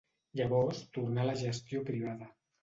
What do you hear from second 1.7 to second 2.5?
privada.